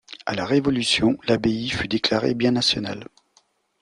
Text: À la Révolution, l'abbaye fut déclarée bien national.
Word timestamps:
À 0.25 0.33
la 0.33 0.45
Révolution, 0.45 1.15
l'abbaye 1.27 1.69
fut 1.69 1.87
déclarée 1.87 2.33
bien 2.33 2.49
national. 2.49 3.05